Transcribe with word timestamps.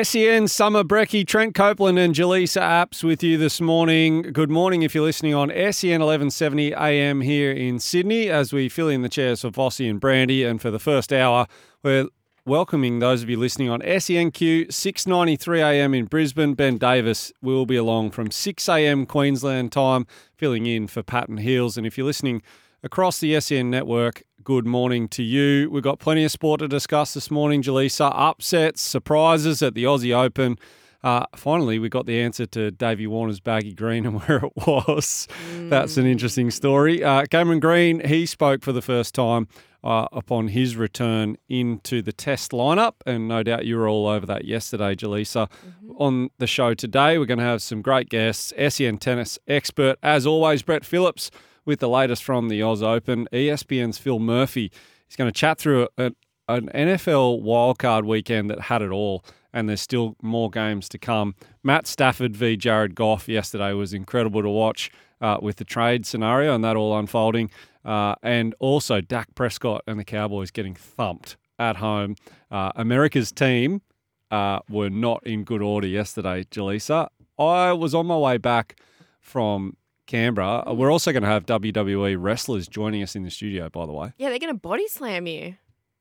SEN 0.00 0.48
Summer 0.48 0.84
Brecky, 0.84 1.26
Trent 1.26 1.54
Copeland 1.54 1.98
and 1.98 2.14
Jelisa 2.14 2.62
Apps 2.62 3.04
with 3.04 3.22
you 3.22 3.36
this 3.36 3.60
morning. 3.60 4.22
Good 4.22 4.50
morning 4.50 4.80
if 4.80 4.94
you're 4.94 5.04
listening 5.04 5.34
on 5.34 5.50
SEN 5.50 6.00
1170 6.00 6.72
AM 6.72 7.20
here 7.20 7.52
in 7.52 7.78
Sydney 7.78 8.30
as 8.30 8.54
we 8.54 8.70
fill 8.70 8.88
in 8.88 9.02
the 9.02 9.10
chairs 9.10 9.42
for 9.42 9.50
Vossi 9.50 9.90
and 9.90 10.00
Brandy. 10.00 10.44
And 10.44 10.62
for 10.62 10.70
the 10.70 10.78
first 10.78 11.12
hour, 11.12 11.46
we're 11.82 12.06
welcoming 12.46 13.00
those 13.00 13.22
of 13.22 13.28
you 13.28 13.38
listening 13.38 13.68
on 13.68 13.82
SENQ 13.82 14.72
693 14.72 15.60
AM 15.60 15.92
in 15.92 16.06
Brisbane. 16.06 16.54
Ben 16.54 16.78
Davis 16.78 17.30
will 17.42 17.66
be 17.66 17.76
along 17.76 18.12
from 18.12 18.30
6 18.30 18.68
AM 18.70 19.04
Queensland 19.04 19.72
time, 19.72 20.06
filling 20.38 20.64
in 20.64 20.86
for 20.86 21.02
Patton 21.02 21.36
Hills. 21.36 21.76
And 21.76 21.86
if 21.86 21.98
you're 21.98 22.06
listening 22.06 22.40
across 22.82 23.20
the 23.20 23.38
SEN 23.38 23.68
network, 23.68 24.22
good 24.44 24.66
morning 24.66 25.06
to 25.06 25.22
you. 25.22 25.70
We've 25.70 25.82
got 25.82 26.00
plenty 26.00 26.24
of 26.24 26.30
sport 26.32 26.60
to 26.60 26.68
discuss 26.68 27.14
this 27.14 27.30
morning, 27.30 27.62
Jelisa. 27.62 28.10
Upsets, 28.12 28.80
surprises 28.80 29.62
at 29.62 29.74
the 29.74 29.84
Aussie 29.84 30.14
Open. 30.16 30.58
Uh, 31.04 31.26
finally, 31.36 31.78
we 31.78 31.88
got 31.88 32.06
the 32.06 32.20
answer 32.20 32.46
to 32.46 32.70
Davey 32.72 33.06
Warner's 33.06 33.40
baggy 33.40 33.72
green 33.72 34.04
and 34.04 34.20
where 34.26 34.38
it 34.38 34.52
was. 34.56 35.28
Mm. 35.52 35.70
That's 35.70 35.96
an 35.96 36.06
interesting 36.06 36.50
story. 36.50 37.04
Uh, 37.04 37.24
Cameron 37.26 37.60
Green, 37.60 38.04
he 38.06 38.26
spoke 38.26 38.62
for 38.62 38.72
the 38.72 38.82
first 38.82 39.14
time 39.14 39.46
uh, 39.84 40.06
upon 40.12 40.48
his 40.48 40.76
return 40.76 41.36
into 41.48 42.02
the 42.02 42.12
test 42.12 42.50
lineup, 42.50 42.94
and 43.06 43.28
no 43.28 43.44
doubt 43.44 43.64
you 43.64 43.76
were 43.76 43.88
all 43.88 44.08
over 44.08 44.26
that 44.26 44.44
yesterday, 44.44 44.96
Jelisa. 44.96 45.48
Mm-hmm. 45.50 45.92
On 45.98 46.30
the 46.38 46.46
show 46.48 46.74
today, 46.74 47.16
we're 47.16 47.26
going 47.26 47.38
to 47.38 47.44
have 47.44 47.62
some 47.62 47.80
great 47.80 48.08
guests. 48.08 48.52
SEN 48.68 48.98
tennis 48.98 49.38
expert, 49.46 49.98
as 50.02 50.26
always, 50.26 50.62
Brett 50.62 50.84
Phillips 50.84 51.30
with 51.64 51.80
the 51.80 51.88
latest 51.88 52.24
from 52.24 52.48
the 52.48 52.62
Oz 52.62 52.82
Open. 52.82 53.28
ESPN's 53.32 53.98
Phil 53.98 54.18
Murphy 54.18 54.70
is 55.08 55.16
going 55.16 55.28
to 55.28 55.38
chat 55.38 55.58
through 55.58 55.88
an 55.96 56.14
NFL 56.48 57.42
wildcard 57.42 58.04
weekend 58.04 58.50
that 58.50 58.62
had 58.62 58.82
it 58.82 58.90
all, 58.90 59.24
and 59.52 59.68
there's 59.68 59.80
still 59.80 60.16
more 60.22 60.50
games 60.50 60.88
to 60.90 60.98
come. 60.98 61.34
Matt 61.62 61.86
Stafford 61.86 62.36
v. 62.36 62.56
Jared 62.56 62.94
Goff 62.94 63.28
yesterday 63.28 63.72
was 63.72 63.92
incredible 63.92 64.42
to 64.42 64.48
watch 64.48 64.90
uh, 65.20 65.38
with 65.40 65.56
the 65.56 65.64
trade 65.64 66.04
scenario 66.04 66.54
and 66.54 66.64
that 66.64 66.76
all 66.76 66.98
unfolding. 66.98 67.50
Uh, 67.84 68.14
and 68.22 68.54
also 68.58 69.00
Dak 69.00 69.34
Prescott 69.34 69.82
and 69.86 69.98
the 69.98 70.04
Cowboys 70.04 70.50
getting 70.50 70.74
thumped 70.74 71.36
at 71.58 71.76
home. 71.76 72.16
Uh, 72.50 72.72
America's 72.76 73.32
team 73.32 73.82
uh, 74.30 74.60
were 74.68 74.90
not 74.90 75.24
in 75.26 75.44
good 75.44 75.62
order 75.62 75.86
yesterday, 75.86 76.44
Jelisa. 76.44 77.08
I 77.38 77.72
was 77.72 77.94
on 77.94 78.06
my 78.06 78.16
way 78.16 78.38
back 78.38 78.78
from 79.20 79.76
Canberra. 80.12 80.62
Uh, 80.68 80.74
we're 80.74 80.92
also 80.92 81.10
going 81.10 81.22
to 81.22 81.28
have 81.28 81.46
WWE 81.46 82.16
wrestlers 82.18 82.68
joining 82.68 83.02
us 83.02 83.16
in 83.16 83.22
the 83.22 83.30
studio, 83.30 83.70
by 83.70 83.86
the 83.86 83.92
way. 83.92 84.12
Yeah, 84.18 84.28
they're 84.28 84.38
going 84.38 84.52
to 84.52 84.60
body 84.60 84.86
slam 84.86 85.26
you. 85.26 85.56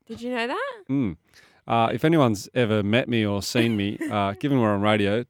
Did 0.06 0.22
you 0.22 0.32
know 0.32 0.48
that? 0.48 0.84
Mm. 0.90 1.16
Uh, 1.66 1.92
if 1.94 2.04
anyone's 2.04 2.50
ever 2.54 2.84
met 2.84 3.08
me 3.08 3.26
or 3.26 3.42
seen 3.42 3.78
me, 3.78 3.98
uh, 4.12 4.34
given 4.40 4.60
we're 4.60 4.74
on 4.74 4.82
radio, 4.82 5.24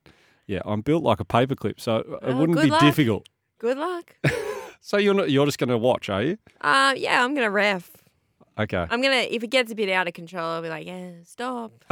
yeah, 0.47 0.61
I'm 0.65 0.81
built 0.81 1.03
like 1.03 1.19
a 1.19 1.25
paperclip, 1.25 1.79
so 1.79 1.97
it 1.97 2.05
oh, 2.23 2.35
wouldn't 2.35 2.59
be 2.59 2.71
luck. 2.71 2.81
difficult. 2.81 3.29
Good 3.59 3.77
luck. 3.77 4.15
so 4.81 4.97
you're 4.97 5.13
not, 5.13 5.29
you're 5.29 5.45
just 5.45 5.59
going 5.59 5.69
to 5.69 5.77
watch, 5.77 6.09
are 6.09 6.23
you? 6.23 6.39
Uh, 6.61 6.95
yeah, 6.97 7.23
I'm 7.23 7.35
going 7.35 7.45
to 7.45 7.51
ref. 7.51 7.91
Okay. 8.59 8.85
I'm 8.89 9.01
gonna 9.01 9.25
if 9.29 9.43
it 9.43 9.49
gets 9.49 9.71
a 9.71 9.75
bit 9.75 9.89
out 9.89 10.07
of 10.07 10.13
control, 10.13 10.45
I'll 10.45 10.61
be 10.61 10.69
like, 10.69 10.85
yeah, 10.85 11.11
stop. 11.23 11.71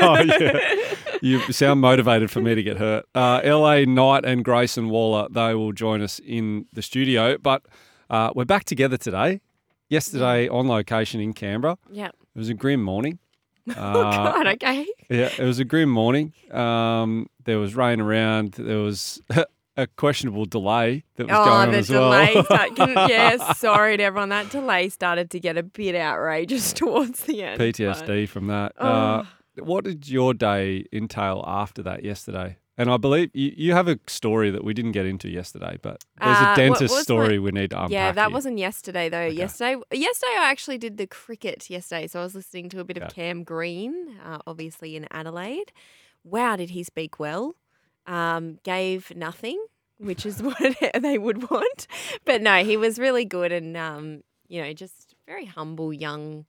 oh 0.00 0.22
yeah. 0.22 0.60
You 1.22 1.40
sound 1.50 1.80
motivated 1.80 2.30
for 2.30 2.40
me 2.42 2.54
to 2.54 2.62
get 2.62 2.76
hurt. 2.76 3.06
Uh, 3.14 3.40
LA 3.42 3.84
Knight 3.86 4.26
and 4.26 4.44
Grayson 4.44 4.90
Waller, 4.90 5.26
they 5.30 5.54
will 5.54 5.72
join 5.72 6.02
us 6.02 6.18
in 6.18 6.66
the 6.74 6.82
studio. 6.82 7.38
But 7.38 7.62
uh, 8.10 8.32
we're 8.34 8.44
back 8.44 8.64
together 8.64 8.98
today. 8.98 9.40
Yesterday 9.88 10.46
on 10.48 10.68
location 10.68 11.20
in 11.20 11.32
Canberra. 11.32 11.78
Yeah. 11.90 12.08
It 12.08 12.38
was 12.38 12.50
a 12.50 12.54
grim 12.54 12.82
morning. 12.82 13.18
oh 13.70 13.74
God, 13.74 14.46
okay. 14.46 14.86
Yeah, 15.08 15.30
it 15.38 15.44
was 15.44 15.58
a 15.58 15.64
grim 15.64 15.88
morning. 15.88 16.32
Um, 16.52 17.28
there 17.44 17.58
was 17.58 17.74
rain 17.74 18.00
around. 18.00 18.52
There 18.52 18.78
was 18.78 19.22
a 19.76 19.86
questionable 19.86 20.46
delay 20.46 21.04
that 21.16 21.26
was 21.26 21.36
oh, 21.36 21.44
going 21.44 21.68
on 21.68 21.72
the 21.72 21.78
as 21.78 21.88
delay 21.88 22.34
well. 22.34 22.44
start, 22.46 22.76
can, 22.76 22.88
yeah, 23.08 23.52
sorry 23.52 23.96
to 23.96 24.02
everyone. 24.02 24.30
That 24.30 24.50
delay 24.50 24.88
started 24.88 25.30
to 25.30 25.40
get 25.40 25.56
a 25.56 25.62
bit 25.62 25.94
outrageous 25.94 26.72
towards 26.74 27.22
the 27.22 27.42
end. 27.42 27.60
PTSD 27.60 28.22
but, 28.24 28.28
from 28.28 28.46
that. 28.48 28.72
Oh. 28.78 28.88
Uh, 28.88 29.24
what 29.58 29.84
did 29.84 30.08
your 30.08 30.34
day 30.34 30.84
entail 30.92 31.42
after 31.46 31.82
that 31.82 32.04
yesterday? 32.04 32.58
And 32.78 32.90
I 32.90 32.98
believe 32.98 33.30
you, 33.32 33.52
you 33.56 33.72
have 33.72 33.88
a 33.88 33.98
story 34.06 34.50
that 34.50 34.62
we 34.62 34.74
didn't 34.74 34.92
get 34.92 35.06
into 35.06 35.30
yesterday, 35.30 35.78
but 35.80 36.04
there's 36.22 36.36
uh, 36.36 36.52
a 36.52 36.56
dentist 36.56 36.94
story 36.98 37.38
my, 37.38 37.44
we 37.44 37.50
need 37.52 37.70
to 37.70 37.76
unpack. 37.76 37.90
Yeah, 37.90 38.12
that 38.12 38.26
here. 38.26 38.34
wasn't 38.34 38.58
yesterday 38.58 39.08
though. 39.08 39.20
Okay. 39.20 39.34
Yesterday, 39.34 39.80
yesterday 39.92 40.32
I 40.38 40.50
actually 40.50 40.76
did 40.76 40.98
the 40.98 41.06
cricket 41.06 41.70
yesterday, 41.70 42.06
so 42.06 42.20
I 42.20 42.22
was 42.22 42.34
listening 42.34 42.68
to 42.70 42.80
a 42.80 42.84
bit 42.84 42.98
okay. 42.98 43.06
of 43.06 43.14
Cam 43.14 43.44
Green, 43.44 44.18
uh, 44.22 44.38
obviously 44.46 44.94
in 44.94 45.06
Adelaide. 45.10 45.72
Wow, 46.22 46.56
did 46.56 46.70
he 46.70 46.82
speak 46.82 47.18
well? 47.18 47.54
Um, 48.06 48.58
gave 48.62 49.14
nothing 49.16 49.60
which 49.98 50.26
is 50.26 50.42
what 50.42 50.76
they 51.00 51.18
would 51.18 51.50
want. 51.50 51.86
But 52.24 52.42
no, 52.42 52.64
he 52.64 52.76
was 52.76 52.98
really 52.98 53.24
good 53.24 53.52
and 53.52 53.76
um, 53.76 54.22
you 54.48 54.62
know, 54.62 54.72
just 54.72 55.14
very 55.26 55.46
humble 55.46 55.92
young 55.92 56.46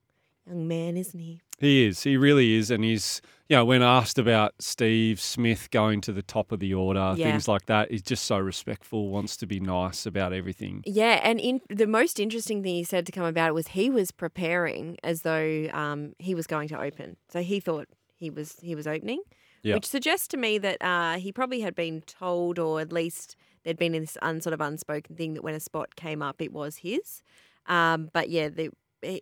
young 0.47 0.67
man, 0.67 0.97
isn't 0.97 1.19
he? 1.19 1.41
He 1.59 1.85
is. 1.85 2.03
He 2.03 2.15
really 2.15 2.55
is. 2.55 2.69
And 2.71 2.83
he's, 2.83 3.21
you 3.49 3.55
know, 3.55 3.65
when 3.65 3.81
asked 3.81 4.19
about 4.19 4.53
Steve 4.59 5.19
Smith 5.19 5.69
going 5.71 6.01
to 6.01 6.13
the 6.13 6.21
top 6.21 6.51
of 6.51 6.59
the 6.59 6.73
order, 6.73 7.15
yeah. 7.17 7.31
things 7.31 7.47
like 7.47 7.65
that, 7.65 7.91
he's 7.91 8.03
just 8.03 8.25
so 8.25 8.37
respectful, 8.37 9.09
wants 9.09 9.35
to 9.37 9.47
be 9.47 9.59
nice 9.59 10.05
about 10.05 10.33
everything. 10.33 10.83
Yeah. 10.85 11.19
And 11.23 11.39
in, 11.39 11.61
the 11.69 11.87
most 11.87 12.19
interesting 12.19 12.61
thing 12.63 12.75
he 12.75 12.83
said 12.83 13.05
to 13.07 13.11
come 13.11 13.25
about 13.25 13.49
it 13.49 13.53
was 13.53 13.69
he 13.69 13.89
was 13.89 14.11
preparing 14.11 14.97
as 15.03 15.23
though 15.23 15.67
um, 15.73 16.13
he 16.19 16.35
was 16.35 16.47
going 16.47 16.67
to 16.69 16.79
open. 16.79 17.17
So 17.29 17.41
he 17.41 17.59
thought 17.59 17.87
he 18.15 18.29
was 18.29 18.57
he 18.61 18.75
was 18.75 18.87
opening 18.87 19.21
yep. 19.63 19.75
which 19.75 19.85
suggests 19.85 20.27
to 20.29 20.37
me 20.37 20.57
that 20.57 20.81
uh, 20.81 21.17
he 21.17 21.31
probably 21.31 21.61
had 21.61 21.75
been 21.75 22.01
told, 22.01 22.59
or 22.59 22.79
at 22.81 22.91
least 22.91 23.35
there'd 23.63 23.77
been 23.77 23.93
this 23.93 24.17
un, 24.21 24.41
sort 24.41 24.53
of 24.53 24.61
unspoken 24.61 25.15
thing 25.15 25.33
that 25.33 25.43
when 25.43 25.53
a 25.53 25.59
spot 25.59 25.95
came 25.95 26.21
up, 26.21 26.41
it 26.41 26.53
was 26.53 26.77
his. 26.77 27.21
Um, 27.65 28.09
but 28.13 28.29
yeah, 28.29 28.49
the, 28.49 28.69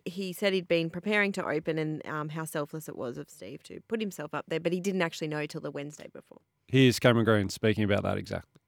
he 0.04 0.32
said 0.32 0.52
he'd 0.52 0.68
been 0.68 0.90
preparing 0.90 1.32
to 1.32 1.44
open 1.44 1.78
and 1.78 2.06
um, 2.06 2.28
how 2.30 2.44
selfless 2.44 2.88
it 2.88 2.96
was 2.96 3.18
of 3.18 3.28
Steve 3.28 3.62
to 3.64 3.80
put 3.88 4.00
himself 4.00 4.34
up 4.34 4.46
there, 4.48 4.60
but 4.60 4.72
he 4.72 4.80
didn't 4.80 5.02
actually 5.02 5.28
know 5.28 5.46
till 5.46 5.60
the 5.60 5.70
Wednesday 5.70 6.06
before. 6.12 6.38
Here's 6.68 6.98
Cameron 6.98 7.24
Green 7.24 7.48
speaking 7.48 7.84
about 7.84 8.02
that 8.02 8.18
exactly. 8.18 8.60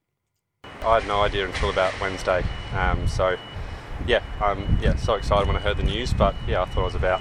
I 0.83 1.01
had 1.01 1.09
no 1.09 1.23
idea 1.23 1.47
until 1.47 1.71
about 1.71 1.99
Wednesday. 2.01 2.45
Um, 2.75 3.07
so, 3.09 3.37
yeah, 4.07 4.23
I'm 4.41 4.79
yeah 4.81 4.97
so 4.97 5.15
excited 5.15 5.47
when 5.47 5.57
I 5.57 5.61
heard 5.61 5.77
the 5.77 5.83
news. 5.83 6.13
But 6.13 6.35
yeah, 6.47 6.63
I 6.63 6.65
thought 6.67 6.83
it 6.83 6.85
was 6.85 6.95
about 6.95 7.21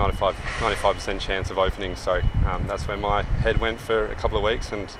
95 0.00 0.94
percent 0.94 1.20
chance 1.20 1.50
of 1.50 1.58
opening. 1.58 1.96
So 1.96 2.20
um, 2.46 2.66
that's 2.66 2.88
where 2.88 2.96
my 2.96 3.22
head 3.22 3.58
went 3.58 3.80
for 3.80 4.06
a 4.06 4.14
couple 4.14 4.38
of 4.38 4.44
weeks, 4.44 4.72
and 4.72 4.90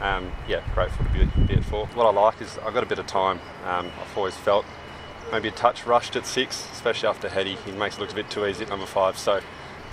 um, 0.00 0.30
yeah, 0.48 0.62
grateful 0.74 1.04
to 1.04 1.10
be, 1.10 1.24
be 1.46 1.54
at 1.54 1.64
four. 1.64 1.86
What 1.88 2.06
I 2.06 2.10
like 2.10 2.40
is 2.40 2.58
I've 2.58 2.74
got 2.74 2.82
a 2.82 2.86
bit 2.86 2.98
of 2.98 3.06
time. 3.06 3.40
Um, 3.64 3.90
I've 4.00 4.16
always 4.16 4.36
felt 4.36 4.64
maybe 5.32 5.48
a 5.48 5.52
touch 5.52 5.86
rushed 5.86 6.16
at 6.16 6.26
six, 6.26 6.68
especially 6.72 7.08
after 7.08 7.28
Heady. 7.28 7.56
He 7.64 7.72
makes 7.72 7.96
it 7.96 8.00
look 8.00 8.12
a 8.12 8.14
bit 8.14 8.30
too 8.30 8.46
easy 8.46 8.64
at 8.64 8.70
number 8.70 8.86
five. 8.86 9.18
So 9.18 9.40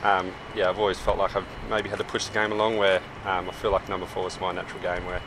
um, 0.03 0.31
yeah, 0.55 0.69
I've 0.69 0.79
always 0.79 0.99
felt 0.99 1.17
like 1.17 1.35
I've 1.35 1.47
maybe 1.69 1.89
had 1.89 1.97
to 1.97 2.03
push 2.03 2.25
the 2.25 2.33
game 2.33 2.51
along. 2.51 2.77
Where 2.77 3.01
um, 3.25 3.49
I 3.49 3.53
feel 3.53 3.71
like 3.71 3.87
number 3.89 4.05
four 4.05 4.27
is 4.27 4.39
my 4.39 4.51
natural 4.51 4.81
game 4.81 5.05
where 5.05 5.21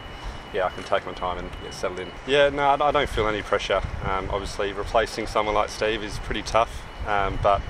yeah, 0.52 0.66
I 0.66 0.70
can 0.70 0.84
take 0.84 1.04
my 1.04 1.12
time 1.12 1.38
and 1.38 1.50
get 1.62 1.74
settled 1.74 2.00
in. 2.00 2.08
Yeah, 2.26 2.50
no, 2.50 2.68
I 2.68 2.90
don't 2.92 3.08
feel 3.08 3.26
any 3.26 3.42
pressure. 3.42 3.82
Um, 4.04 4.28
obviously, 4.30 4.72
replacing 4.72 5.26
someone 5.26 5.54
like 5.54 5.70
Steve 5.70 6.02
is 6.04 6.18
pretty 6.20 6.42
tough, 6.42 6.82
but 7.04 7.60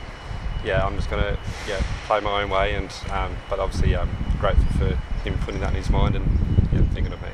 yeah, 0.65 0.85
I'm 0.85 0.97
just 0.97 1.11
going 1.11 1.23
to 1.23 1.39
yeah 1.69 1.83
play 2.07 2.21
my 2.21 2.43
own 2.43 2.51
way, 2.51 2.75
and 2.75 2.93
um, 3.11 3.37
but 3.49 3.59
obviously 3.59 3.97
I'm 3.97 4.11
grateful 4.39 4.67
for 4.79 4.95
him 5.25 5.39
putting 5.39 5.61
that 5.61 5.71
in 5.71 5.77
his 5.77 5.91
mind 5.91 6.17
and 6.17 6.27
yeah, 6.73 6.83
thinking 6.93 7.13
of 7.13 7.23
me. 7.23 7.29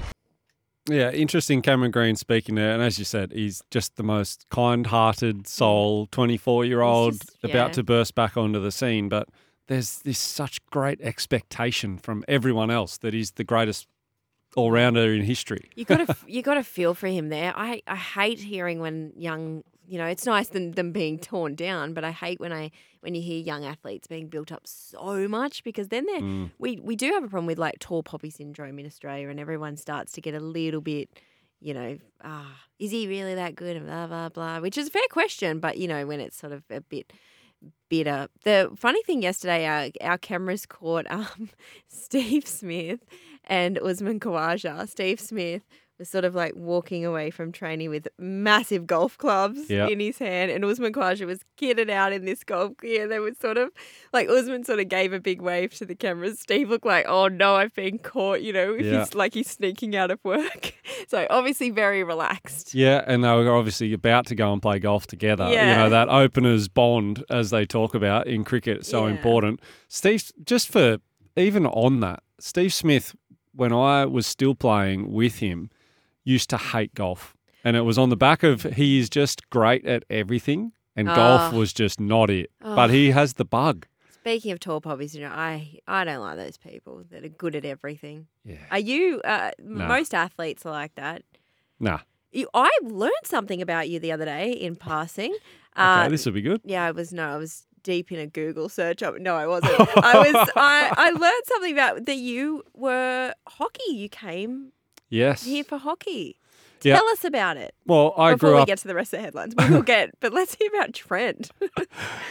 Yeah, 0.88 1.10
interesting. 1.12 1.62
Cameron 1.62 1.92
Green 1.92 2.16
speaking 2.16 2.56
there, 2.56 2.72
and 2.72 2.82
as 2.82 2.98
you 2.98 3.04
said, 3.04 3.32
he's 3.32 3.62
just 3.70 3.96
the 3.96 4.02
most 4.02 4.48
kind-hearted 4.50 5.46
soul, 5.46 6.06
twenty-four-year-old 6.10 7.22
yeah. 7.42 7.50
about 7.50 7.72
to 7.74 7.82
burst 7.82 8.14
back 8.14 8.36
onto 8.36 8.60
the 8.60 8.72
scene. 8.72 9.08
But 9.08 9.28
there's 9.68 10.00
this 10.00 10.18
such 10.18 10.64
great 10.66 11.00
expectation 11.00 11.98
from 11.98 12.24
everyone 12.26 12.70
else 12.70 12.98
that 12.98 13.14
he's 13.14 13.32
the 13.32 13.44
greatest 13.44 13.86
all-rounder 14.56 15.12
in 15.14 15.22
history. 15.22 15.70
You 15.74 15.84
got 15.84 16.06
to 16.06 16.16
you 16.26 16.42
got 16.42 16.54
to 16.54 16.64
feel 16.64 16.94
for 16.94 17.06
him 17.06 17.28
there. 17.28 17.52
I, 17.56 17.82
I 17.86 17.96
hate 17.96 18.40
hearing 18.40 18.80
when 18.80 19.12
young 19.16 19.62
you 19.86 19.98
know 19.98 20.06
it's 20.06 20.26
nice 20.26 20.48
than 20.48 20.72
them 20.72 20.92
being 20.92 21.18
torn 21.18 21.54
down, 21.54 21.92
but 21.94 22.04
I 22.04 22.10
hate 22.12 22.40
when 22.40 22.52
I 22.52 22.70
when 23.00 23.14
you 23.14 23.22
hear 23.22 23.40
young 23.42 23.64
athletes 23.64 24.06
being 24.06 24.28
built 24.28 24.52
up 24.52 24.62
so 24.64 25.26
much 25.28 25.64
because 25.64 25.88
then 25.88 26.06
they're 26.06 26.20
Mm. 26.20 26.50
we 26.58 26.78
we 26.80 26.96
do 26.96 27.10
have 27.12 27.24
a 27.24 27.28
problem 27.28 27.46
with 27.46 27.58
like 27.58 27.78
tall 27.80 28.02
poppy 28.02 28.30
syndrome 28.30 28.78
in 28.78 28.86
Australia, 28.86 29.28
and 29.28 29.40
everyone 29.40 29.76
starts 29.76 30.12
to 30.12 30.20
get 30.20 30.34
a 30.34 30.40
little 30.40 30.80
bit. 30.80 31.08
You 31.60 31.74
know, 31.74 31.98
ah, 32.24 32.56
is 32.80 32.90
he 32.90 33.06
really 33.06 33.34
that 33.36 33.54
good? 33.54 33.76
And 33.76 33.86
blah 33.86 34.06
blah 34.06 34.28
blah, 34.28 34.60
which 34.60 34.76
is 34.78 34.88
a 34.88 34.90
fair 34.90 35.02
question, 35.10 35.60
but 35.60 35.78
you 35.78 35.88
know 35.88 36.06
when 36.06 36.20
it's 36.20 36.36
sort 36.36 36.52
of 36.52 36.62
a 36.70 36.80
bit 36.80 37.12
bitter. 37.88 38.28
The 38.44 38.70
funny 38.76 39.02
thing 39.04 39.22
yesterday, 39.22 39.66
our, 39.66 39.88
our 40.00 40.18
cameras 40.18 40.66
caught 40.66 41.06
um, 41.10 41.50
Steve 41.88 42.46
Smith 42.48 43.00
and 43.44 43.78
Usman 43.78 44.18
Khawaja. 44.18 44.88
Steve 44.88 45.20
Smith 45.20 45.62
was 45.98 46.08
sort 46.08 46.24
of 46.24 46.34
like 46.34 46.54
walking 46.56 47.04
away 47.04 47.30
from 47.30 47.52
training 47.52 47.88
with 47.90 48.08
massive 48.18 48.86
golf 48.86 49.16
clubs 49.18 49.70
Yep. 49.70 49.90
in 49.90 50.00
his 50.00 50.18
hand, 50.18 50.50
and 50.50 50.64
Usman 50.64 50.92
Khawaja 50.92 51.26
was 51.26 51.40
kitted 51.60 51.90
out 51.90 52.12
in 52.12 52.24
this 52.24 52.42
golf 52.42 52.76
gear. 52.78 53.06
They 53.06 53.18
were 53.18 53.32
sort 53.40 53.56
of 53.58 53.70
like 54.12 54.28
Usman 54.28 54.64
sort 54.64 54.80
of 54.80 54.88
gave 54.88 55.12
a 55.12 55.20
big 55.20 55.40
wave 55.40 55.74
to 55.74 55.84
the 55.86 55.94
cameras. 55.94 56.40
Steve 56.40 56.70
looked 56.70 56.86
like, 56.86 57.06
"Oh 57.08 57.28
no, 57.28 57.54
I've 57.56 57.74
been 57.74 57.98
caught." 57.98 58.42
You 58.42 58.52
know, 58.52 58.74
if 58.74 58.84
Yeah. 58.86 59.00
he's 59.00 59.14
like 59.14 59.34
he's 59.34 59.50
sneaking 59.50 59.94
out 59.94 60.10
of 60.10 60.18
work. 60.24 60.72
so 61.08 61.26
obviously 61.30 61.70
very 61.70 62.02
relaxed. 62.02 62.74
Yeah, 62.74 63.04
and 63.06 63.22
they 63.22 63.28
were 63.28 63.54
obviously 63.54 63.92
about 63.92 64.26
to 64.26 64.34
go 64.34 64.52
and 64.52 64.60
play 64.60 64.78
golf 64.78 65.06
together. 65.06 65.48
Yeah. 65.52 65.70
You 65.70 65.76
know, 65.76 65.90
that 65.90 66.08
openers 66.08 66.68
bond, 66.68 67.24
as 67.30 67.50
they 67.50 67.64
talk 67.66 67.94
about 67.94 68.26
in 68.26 68.44
cricket, 68.44 68.84
so 68.86 69.06
Yeah. 69.06 69.12
important. 69.12 69.60
Steve, 69.88 70.32
just 70.44 70.68
for 70.72 70.98
even 71.36 71.66
on 71.66 72.00
that, 72.00 72.22
Steve 72.40 72.72
Smith, 72.74 73.14
when 73.54 73.72
I 73.72 74.04
was 74.06 74.26
still 74.26 74.54
playing 74.54 75.12
with 75.12 75.38
him, 75.38 75.70
used 76.24 76.48
to 76.50 76.56
hate 76.56 76.94
golf. 76.94 77.36
And 77.64 77.76
it 77.76 77.82
was 77.82 77.98
on 77.98 78.08
the 78.08 78.16
back 78.16 78.42
of 78.42 78.62
he 78.62 78.98
is 78.98 79.08
just 79.08 79.48
great 79.50 79.86
at 79.86 80.04
everything, 80.10 80.72
and 80.96 81.06
golf 81.06 81.40
Ah. 81.40 81.50
was 81.56 81.72
just 81.72 82.00
not 82.00 82.28
it. 82.30 82.50
But 82.60 82.90
he 82.90 83.10
has 83.12 83.34
the 83.34 83.44
bug. 83.44 83.86
Speaking 84.10 84.52
of 84.52 84.60
tall 84.60 84.80
poppies, 84.80 85.14
you 85.14 85.20
know, 85.20 85.32
I 85.32 85.78
I 85.86 86.04
don't 86.04 86.20
like 86.20 86.36
those 86.36 86.56
people 86.56 87.04
that 87.10 87.24
are 87.24 87.28
good 87.28 87.54
at 87.56 87.64
everything. 87.64 88.26
Yeah. 88.44 88.56
Are 88.70 88.78
you? 88.78 89.20
Uh, 89.24 89.50
No. 89.58 89.86
Most 89.86 90.14
athletes 90.14 90.64
are 90.66 90.72
like 90.72 90.94
that. 90.96 91.22
Nah. 91.80 92.00
You, 92.32 92.48
I 92.54 92.70
learned 92.82 93.24
something 93.24 93.60
about 93.60 93.88
you 93.90 93.98
the 94.00 94.10
other 94.12 94.24
day 94.24 94.52
in 94.52 94.76
passing. 94.76 95.34
Okay, 95.74 95.82
Uh, 96.04 96.08
this 96.10 96.26
will 96.26 96.34
be 96.34 96.42
good. 96.42 96.60
yeah, 96.64 96.84
I 96.84 96.90
was 96.90 97.14
no, 97.14 97.30
I 97.30 97.38
was 97.38 97.66
deep 97.82 98.12
in 98.12 98.18
a 98.18 98.26
Google 98.26 98.68
search. 98.68 99.00
No, 99.00 99.34
I 99.36 99.46
wasn't. 99.54 99.72
I 99.96 100.18
was. 100.18 100.50
I, 100.54 100.92
I 101.06 101.10
learned 101.12 101.44
something 101.46 101.72
about 101.72 102.04
that 102.04 102.16
you 102.18 102.62
were 102.74 103.32
hockey. 103.48 103.92
You 103.94 104.10
came 104.10 104.72
Yes. 105.12 105.44
here 105.44 105.64
for 105.64 105.78
hockey. 105.78 106.38
Yeah. 106.82 106.96
Tell 106.96 107.08
us 107.10 107.22
about 107.22 107.56
it 107.58 107.76
Well, 107.86 108.12
I 108.18 108.32
before 108.32 108.48
grew 108.48 108.56
we 108.56 108.62
up 108.62 108.66
get 108.66 108.78
to 108.78 108.88
the 108.88 108.94
rest 108.96 109.12
of 109.14 109.18
the 109.18 109.22
headlines. 109.24 109.54
We 109.56 109.70
will 109.70 109.82
get, 109.82 110.10
but 110.18 110.32
let's 110.32 110.56
hear 110.56 110.68
about 110.74 110.92
Trent. 110.94 111.50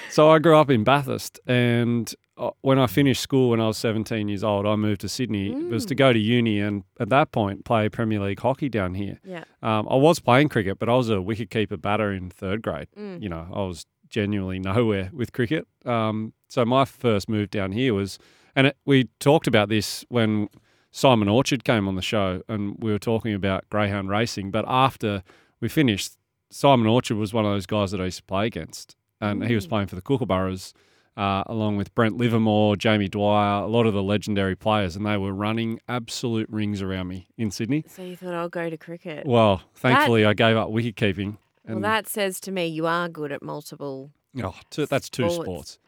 So 0.10 0.30
I 0.30 0.40
grew 0.40 0.58
up 0.58 0.70
in 0.70 0.84
Bathurst, 0.84 1.40
and 1.48 2.14
uh, 2.38 2.50
when 2.60 2.78
I 2.78 2.88
finished 2.88 3.22
school 3.22 3.52
when 3.52 3.62
I 3.62 3.68
was 3.68 3.78
17 3.78 4.28
years 4.28 4.44
old, 4.44 4.66
I 4.68 4.76
moved 4.76 5.00
to 5.02 5.10
Sydney. 5.10 5.54
It 5.54 5.70
was 5.72 5.86
to 5.86 5.96
go 5.96 6.12
to 6.12 6.20
uni, 6.20 6.60
and 6.60 6.84
at 7.00 7.08
that 7.10 7.32
point, 7.32 7.64
play 7.64 7.88
Premier 7.88 8.20
League 8.20 8.42
hockey 8.42 8.68
down 8.68 8.94
here. 8.96 9.20
yeah. 9.24 9.46
Um, 9.64 9.88
I 9.90 9.96
was 9.96 10.20
playing 10.20 10.50
cricket, 10.50 10.80
but 10.80 10.90
I 10.90 10.96
was 10.96 11.10
a 11.10 11.14
wicketkeeper 11.16 11.82
batter 11.82 12.12
in 12.12 12.30
third 12.30 12.62
grade. 12.62 12.88
Mm. 13.00 13.22
You 13.22 13.30
know, 13.30 13.48
I 13.54 13.60
was 13.60 13.86
genuinely 14.10 14.60
nowhere 14.60 15.12
with 15.14 15.32
cricket. 15.32 15.66
Um, 15.86 16.34
so 16.50 16.66
my 16.66 16.84
first 16.84 17.30
move 17.30 17.52
down 17.52 17.72
here 17.72 17.94
was, 17.94 18.20
and 18.54 18.68
it, 18.68 18.78
we 18.86 19.06
talked 19.22 19.48
about 19.48 19.70
this 19.70 20.04
when 20.10 20.50
Simon 20.92 21.30
Orchard 21.30 21.64
came 21.64 21.88
on 21.88 21.96
the 21.96 22.02
show, 22.02 22.42
and 22.48 22.76
we 22.80 22.92
were 22.92 23.00
talking 23.00 23.34
about 23.34 23.70
greyhound 23.70 24.10
racing. 24.10 24.52
But 24.52 24.66
after 24.68 25.24
we 25.60 25.70
finished, 25.70 26.18
Simon 26.50 26.86
Orchard 26.88 27.18
was 27.18 27.34
one 27.34 27.46
of 27.46 27.52
those 27.52 27.66
guys 27.66 27.92
that 27.92 28.02
I 28.02 28.06
used 28.06 28.18
to 28.18 28.24
play 28.24 28.46
against, 28.46 28.96
and 29.20 29.46
he 29.46 29.56
was 29.56 29.68
playing 29.68 29.88
for 29.88 29.96
the 29.96 30.02
Kookaburras. 30.02 30.74
Uh, 31.18 31.44
along 31.48 31.76
with 31.76 31.94
Brent 31.94 32.16
Livermore, 32.16 32.78
Jamie 32.78 33.10
Dwyer, 33.10 33.64
a 33.64 33.68
lot 33.68 33.86
of 33.86 33.94
the 33.94 34.02
legendary 34.02 34.56
players, 34.56 34.96
and 34.96 35.06
they 35.06 35.18
were 35.18 35.34
running 35.34 35.78
absolute 35.90 36.50
rings 36.50 36.82
around 36.82 37.10
me 37.10 37.28
in 37.38 37.52
Sydney. 37.52 37.84
So 37.86 38.02
you 38.02 38.16
thought 38.16 38.34
I'll 38.34 38.48
go 38.48 38.70
to 38.70 38.78
cricket. 38.78 39.26
Well, 39.28 39.62
thankfully, 39.76 40.24
I 40.24 40.34
gave 40.34 40.56
up 40.56 40.70
wicket 40.70 40.96
keeping. 40.96 41.38
Well, 41.68 41.82
that 41.82 42.08
says 42.08 42.40
to 42.42 42.52
me 42.52 42.66
you 42.68 42.88
are 42.88 43.10
good 43.10 43.34
at 43.34 43.44
multiple. 43.44 44.12
oh, 44.42 44.56
two, 44.70 44.86
that's 44.86 45.10
two 45.10 45.30
sports. 45.30 45.44
sports. 45.46 45.80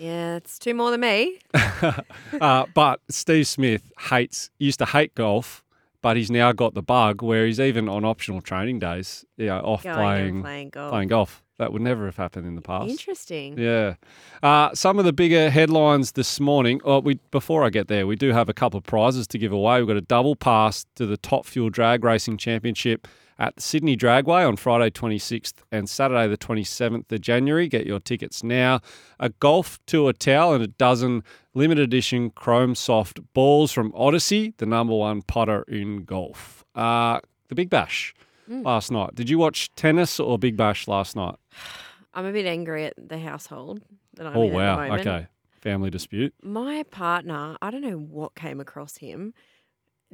Yeah, 0.00 0.36
it's 0.36 0.58
two 0.58 0.74
more 0.74 0.90
than 0.90 1.00
me. 1.00 1.38
uh, 2.40 2.66
but 2.74 3.00
Steve 3.10 3.46
Smith 3.46 3.92
hates 4.08 4.50
used 4.58 4.78
to 4.78 4.86
hate 4.86 5.14
golf, 5.14 5.62
but 6.02 6.16
he's 6.16 6.30
now 6.30 6.52
got 6.52 6.74
the 6.74 6.82
bug 6.82 7.22
where 7.22 7.46
he's 7.46 7.60
even 7.60 7.88
on 7.88 8.04
optional 8.04 8.40
training 8.40 8.78
days, 8.78 9.24
you 9.36 9.46
know, 9.46 9.60
off 9.60 9.82
Going 9.84 9.96
playing 9.96 10.42
playing 10.42 10.68
golf. 10.70 10.90
playing 10.90 11.08
golf. 11.08 11.42
That 11.58 11.74
would 11.74 11.82
never 11.82 12.06
have 12.06 12.16
happened 12.16 12.46
in 12.46 12.54
the 12.54 12.62
past. 12.62 12.88
Interesting. 12.88 13.58
Yeah. 13.58 13.96
Uh, 14.42 14.74
some 14.74 14.98
of 14.98 15.04
the 15.04 15.12
bigger 15.12 15.50
headlines 15.50 16.12
this 16.12 16.40
morning. 16.40 16.80
Oh, 16.84 17.00
we 17.00 17.18
before 17.30 17.64
I 17.64 17.68
get 17.68 17.88
there, 17.88 18.06
we 18.06 18.16
do 18.16 18.32
have 18.32 18.48
a 18.48 18.54
couple 18.54 18.78
of 18.78 18.84
prizes 18.84 19.26
to 19.26 19.38
give 19.38 19.52
away. 19.52 19.78
We've 19.78 19.86
got 19.86 19.98
a 19.98 20.00
double 20.00 20.36
pass 20.36 20.86
to 20.94 21.04
the 21.04 21.18
Top 21.18 21.44
Fuel 21.44 21.68
Drag 21.68 22.02
Racing 22.02 22.38
Championship 22.38 23.06
at 23.40 23.56
the 23.56 23.62
Sydney 23.62 23.96
Dragway 23.96 24.46
on 24.46 24.54
Friday 24.56 24.90
26th 24.90 25.54
and 25.72 25.88
Saturday 25.88 26.28
the 26.28 26.36
27th 26.36 27.10
of 27.10 27.20
January. 27.22 27.66
Get 27.68 27.86
your 27.86 27.98
tickets 27.98 28.44
now. 28.44 28.80
A 29.18 29.30
golf 29.30 29.80
tour 29.86 30.12
towel 30.12 30.52
and 30.52 30.62
a 30.62 30.66
dozen 30.68 31.24
limited 31.54 31.82
edition 31.82 32.30
Chrome 32.30 32.74
Soft 32.74 33.18
balls 33.32 33.72
from 33.72 33.92
Odyssey, 33.96 34.52
the 34.58 34.66
number 34.66 34.94
one 34.94 35.22
putter 35.22 35.62
in 35.66 36.04
golf. 36.04 36.64
Uh, 36.74 37.20
the 37.48 37.54
Big 37.54 37.70
Bash 37.70 38.14
last 38.46 38.92
night. 38.92 39.14
Did 39.14 39.30
you 39.30 39.38
watch 39.38 39.74
tennis 39.74 40.20
or 40.20 40.38
Big 40.38 40.56
Bash 40.56 40.86
last 40.86 41.16
night? 41.16 41.36
I'm 42.14 42.26
a 42.26 42.32
bit 42.32 42.44
angry 42.46 42.84
at 42.84 42.94
the 42.98 43.18
household 43.18 43.80
that 44.16 44.26
I'm 44.26 44.36
Oh 44.36 44.42
in 44.42 44.50
at 44.50 44.54
wow! 44.54 44.76
the 44.76 44.82
moment. 44.88 45.06
Okay, 45.06 45.26
family 45.62 45.88
dispute. 45.90 46.34
My 46.42 46.82
partner, 46.90 47.56
I 47.62 47.70
don't 47.70 47.82
know 47.82 47.96
what 47.98 48.34
came 48.34 48.60
across 48.60 48.96
him, 48.98 49.32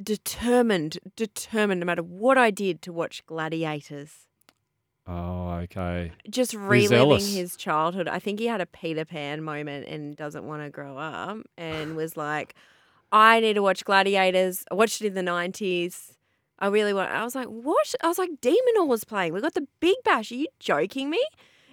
determined, 0.01 0.99
determined, 1.15 1.79
no 1.79 1.85
matter 1.85 2.03
what 2.03 2.37
I 2.37 2.51
did, 2.51 2.81
to 2.83 2.93
watch 2.93 3.25
Gladiators. 3.25 4.27
Oh, 5.07 5.51
okay. 5.63 6.11
Just 6.29 6.53
reliving 6.53 7.25
his 7.25 7.55
childhood. 7.55 8.07
I 8.07 8.19
think 8.19 8.39
he 8.39 8.47
had 8.47 8.59
a 8.59 8.65
Peter 8.65 9.05
Pan 9.05 9.41
moment 9.41 9.87
and 9.87 10.17
doesn't 10.17 10.45
want 10.45 10.63
to 10.63 10.69
grow 10.69 10.97
up 10.97 11.37
and 11.57 11.95
was 11.95 12.17
like, 12.17 12.55
I 13.11 13.39
need 13.39 13.53
to 13.53 13.61
watch 13.61 13.85
Gladiators. 13.85 14.65
I 14.69 14.75
watched 14.75 15.01
it 15.01 15.07
in 15.07 15.13
the 15.13 15.31
90s. 15.31 16.13
I 16.59 16.67
really 16.67 16.93
want. 16.93 17.11
I 17.11 17.23
was 17.23 17.35
like, 17.35 17.47
what? 17.47 17.95
I 18.01 18.07
was 18.07 18.17
like, 18.17 18.41
Demonor 18.41 18.85
was 18.85 19.05
playing. 19.05 19.31
We 19.33 19.41
got 19.41 19.53
the 19.53 19.67
Big 19.79 19.95
Bash. 20.03 20.31
Are 20.31 20.35
you 20.35 20.47
joking 20.59 21.09
me? 21.09 21.23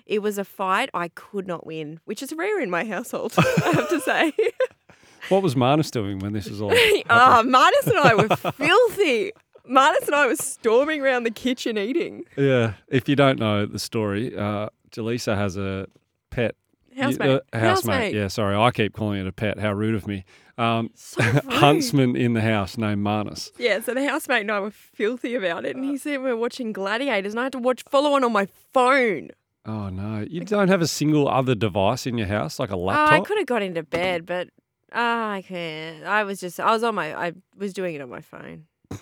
It 0.06 0.20
was 0.20 0.38
a 0.38 0.44
fight 0.44 0.90
I 0.92 1.08
could 1.08 1.46
not 1.46 1.66
win, 1.66 1.98
which 2.04 2.22
is 2.22 2.32
rare 2.34 2.60
in 2.60 2.70
my 2.70 2.84
household, 2.84 3.34
I 3.38 3.72
have 3.72 3.88
to 3.88 4.00
say. 4.00 4.32
What 5.28 5.42
was 5.42 5.54
Marnus 5.54 5.90
doing 5.90 6.18
when 6.18 6.32
this 6.32 6.48
was 6.48 6.60
all? 6.60 6.72
Ah, 7.10 7.42
Marnus 7.44 7.86
and 7.86 7.98
I 7.98 8.14
were 8.14 8.28
filthy. 8.52 9.32
Marnus 9.68 10.06
and 10.06 10.14
I 10.14 10.26
were 10.26 10.36
storming 10.36 11.00
around 11.02 11.24
the 11.24 11.30
kitchen 11.30 11.78
eating. 11.78 12.24
yeah. 12.36 12.74
If 12.88 13.08
you 13.08 13.16
don't 13.16 13.38
know 13.38 13.66
the 13.66 13.78
story, 13.78 14.36
uh, 14.36 14.68
Jelisa 14.90 15.36
has 15.36 15.56
a 15.56 15.86
pet. 16.30 16.54
Housemate. 16.96 17.40
Uh, 17.52 17.58
housemate. 17.58 18.14
Yeah, 18.14 18.28
sorry. 18.28 18.54
I 18.56 18.70
keep 18.70 18.92
calling 18.94 19.20
it 19.20 19.26
a 19.26 19.32
pet. 19.32 19.58
How 19.58 19.72
rude 19.72 19.94
of 19.96 20.06
me. 20.06 20.24
Um, 20.58 20.90
So 20.94 21.22
huntsman 21.48 22.14
in 22.14 22.34
the 22.34 22.40
house 22.40 22.78
named 22.78 23.04
Marnus. 23.04 23.50
Yeah, 23.58 23.80
so 23.80 23.94
the 23.94 24.06
housemate 24.08 24.42
and 24.42 24.52
I 24.52 24.60
were 24.60 24.70
filthy 24.70 25.34
about 25.34 25.64
it, 25.64 25.74
and 25.74 25.84
he 25.84 25.96
said 25.96 26.20
we 26.22 26.30
are 26.30 26.36
watching 26.36 26.72
Gladiators, 26.72 27.32
and 27.32 27.40
I 27.40 27.44
had 27.44 27.52
to 27.52 27.58
watch 27.58 27.82
follow 27.90 28.12
on 28.12 28.22
on 28.22 28.32
my 28.32 28.46
phone. 28.72 29.30
Oh 29.66 29.88
no! 29.88 30.24
You 30.28 30.44
don't 30.44 30.68
have 30.68 30.82
a 30.82 30.86
single 30.86 31.26
other 31.26 31.54
device 31.56 32.06
in 32.06 32.16
your 32.18 32.28
house, 32.28 32.58
like 32.60 32.70
a 32.70 32.74
Oh, 32.74 32.78
laptop. 32.80 33.12
I 33.12 33.20
could 33.24 33.38
have 33.38 33.46
got 33.46 33.62
into 33.62 33.82
bed, 33.82 34.26
but 34.26 34.50
ah, 34.94 35.32
I 35.32 35.42
can't. 35.42 36.04
I 36.04 36.24
was 36.24 36.40
just, 36.40 36.58
I 36.60 36.72
was 36.72 36.82
on 36.82 36.94
my, 36.94 37.14
I 37.14 37.32
was 37.56 37.72
doing 37.72 37.94
it 37.94 38.00
on 38.00 38.08
my 38.08 38.20
phone. 38.20 38.66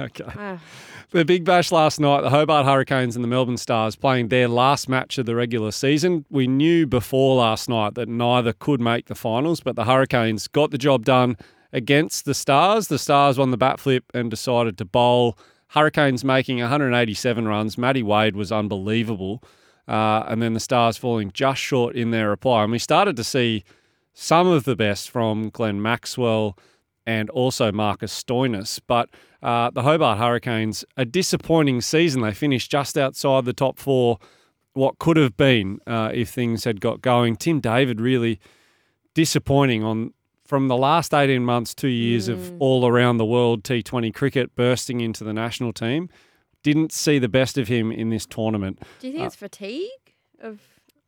Okay. 0.00 0.24
Ah. 0.26 0.60
The 1.10 1.24
Big 1.24 1.44
Bash 1.44 1.70
last 1.70 2.00
night, 2.00 2.22
the 2.22 2.30
Hobart 2.30 2.66
Hurricanes 2.66 3.14
and 3.14 3.22
the 3.22 3.28
Melbourne 3.28 3.56
Stars 3.56 3.94
playing 3.94 4.26
their 4.26 4.48
last 4.48 4.88
match 4.88 5.18
of 5.18 5.26
the 5.26 5.36
regular 5.36 5.70
season. 5.70 6.24
We 6.30 6.48
knew 6.48 6.84
before 6.84 7.36
last 7.36 7.68
night 7.68 7.94
that 7.94 8.08
neither 8.08 8.52
could 8.52 8.80
make 8.80 9.06
the 9.06 9.14
finals, 9.14 9.60
but 9.60 9.76
the 9.76 9.84
Hurricanes 9.84 10.48
got 10.48 10.72
the 10.72 10.78
job 10.78 11.04
done 11.04 11.36
against 11.72 12.24
the 12.24 12.34
Stars. 12.34 12.88
The 12.88 12.98
Stars 12.98 13.38
won 13.38 13.52
the 13.52 13.56
bat 13.56 13.78
flip 13.78 14.04
and 14.12 14.30
decided 14.30 14.78
to 14.78 14.84
bowl. 14.84 15.38
Hurricanes 15.68 16.24
making 16.24 16.58
187 16.58 17.46
runs. 17.46 17.78
Matty 17.78 18.02
Wade 18.02 18.34
was 18.34 18.50
unbelievable. 18.50 19.44
Uh, 19.86 20.24
and 20.26 20.42
then 20.42 20.54
the 20.54 20.60
Stars 20.60 20.96
falling 20.96 21.30
just 21.32 21.60
short 21.60 21.94
in 21.94 22.10
their 22.10 22.30
reply. 22.30 22.62
And 22.62 22.72
we 22.72 22.78
started 22.78 23.16
to 23.16 23.24
see 23.24 23.62
some 24.14 24.46
of 24.46 24.64
the 24.64 24.76
best 24.76 25.10
from 25.10 25.50
Glenn 25.50 25.82
Maxwell, 25.82 26.56
and 27.06 27.28
also 27.30 27.70
Marcus 27.70 28.22
Stoinis. 28.22 28.80
But 28.86 29.10
uh, 29.42 29.70
the 29.70 29.82
Hobart 29.82 30.18
Hurricanes, 30.18 30.84
a 30.96 31.04
disappointing 31.04 31.80
season. 31.80 32.22
They 32.22 32.32
finished 32.32 32.70
just 32.70 32.96
outside 32.96 33.44
the 33.44 33.52
top 33.52 33.78
four, 33.78 34.18
what 34.72 34.98
could 34.98 35.16
have 35.16 35.36
been 35.36 35.80
uh, 35.86 36.10
if 36.14 36.30
things 36.30 36.64
had 36.64 36.80
got 36.80 37.02
going. 37.02 37.36
Tim 37.36 37.60
David 37.60 38.00
really 38.00 38.40
disappointing 39.12 39.84
on 39.84 40.14
from 40.46 40.68
the 40.68 40.76
last 40.76 41.14
18 41.14 41.44
months, 41.44 41.74
two 41.74 41.88
years 41.88 42.28
mm. 42.28 42.32
of 42.32 42.54
all 42.58 42.86
around 42.86 43.16
the 43.16 43.24
world 43.24 43.62
T20 43.64 44.14
cricket 44.14 44.54
bursting 44.54 45.00
into 45.00 45.24
the 45.24 45.32
national 45.32 45.72
team. 45.72 46.08
Didn't 46.62 46.92
see 46.92 47.18
the 47.18 47.28
best 47.28 47.58
of 47.58 47.68
him 47.68 47.92
in 47.92 48.10
this 48.10 48.26
tournament. 48.26 48.80
Do 49.00 49.06
you 49.06 49.12
think 49.12 49.24
uh, 49.24 49.26
it's 49.26 49.36
fatigue? 49.36 49.90
Of 50.40 50.60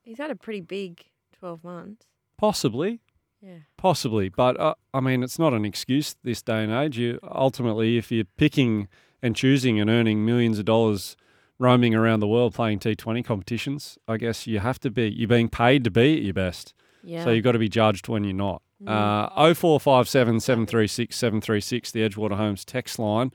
he's 0.02 0.18
had 0.18 0.30
a 0.30 0.36
pretty 0.36 0.60
big 0.60 1.04
12 1.38 1.64
months. 1.64 2.06
Possibly. 2.38 3.00
Yeah. 3.40 3.58
Possibly, 3.76 4.28
but 4.28 4.58
uh, 4.58 4.74
I 4.92 5.00
mean, 5.00 5.22
it's 5.22 5.38
not 5.38 5.52
an 5.52 5.64
excuse 5.64 6.16
this 6.24 6.42
day 6.42 6.64
and 6.64 6.72
age. 6.72 6.98
You 6.98 7.20
ultimately, 7.22 7.96
if 7.96 8.10
you're 8.10 8.24
picking 8.36 8.88
and 9.22 9.36
choosing 9.36 9.78
and 9.78 9.88
earning 9.90 10.24
millions 10.24 10.58
of 10.58 10.64
dollars 10.64 11.16
roaming 11.58 11.94
around 11.94 12.20
the 12.20 12.26
world 12.26 12.54
playing 12.54 12.80
T20 12.80 13.24
competitions, 13.24 13.98
I 14.08 14.16
guess 14.16 14.46
you 14.46 14.58
have 14.60 14.80
to 14.80 14.90
be. 14.90 15.10
You're 15.10 15.28
being 15.28 15.48
paid 15.48 15.84
to 15.84 15.90
be 15.90 16.16
at 16.16 16.22
your 16.22 16.34
best. 16.34 16.74
Yeah. 17.04 17.24
So 17.24 17.30
you've 17.30 17.44
got 17.44 17.52
to 17.52 17.58
be 17.58 17.68
judged 17.68 18.08
when 18.08 18.24
you're 18.24 18.32
not. 18.32 18.62
Mm. 18.82 18.88
Uh, 18.88 19.54
0457 19.54 20.40
736 20.40 21.16
736, 21.16 21.92
the 21.92 22.08
Edgewater 22.08 22.36
Homes 22.36 22.64
text 22.64 22.98
line. 22.98 23.32